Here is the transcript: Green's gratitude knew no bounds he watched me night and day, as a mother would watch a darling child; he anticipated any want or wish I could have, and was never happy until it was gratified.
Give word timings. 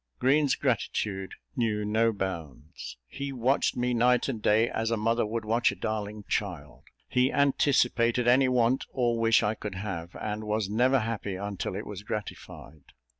Green's 0.17 0.55
gratitude 0.55 1.35
knew 1.55 1.85
no 1.85 2.11
bounds 2.11 2.97
he 3.05 3.31
watched 3.31 3.77
me 3.77 3.93
night 3.93 4.27
and 4.27 4.41
day, 4.41 4.67
as 4.67 4.89
a 4.89 4.97
mother 4.97 5.27
would 5.27 5.45
watch 5.45 5.71
a 5.71 5.75
darling 5.75 6.23
child; 6.27 6.85
he 7.07 7.31
anticipated 7.31 8.27
any 8.27 8.47
want 8.49 8.83
or 8.89 9.19
wish 9.19 9.43
I 9.43 9.53
could 9.53 9.75
have, 9.75 10.15
and 10.15 10.45
was 10.45 10.71
never 10.71 11.01
happy 11.01 11.35
until 11.35 11.75
it 11.75 11.85
was 11.85 12.01
gratified. 12.01 12.93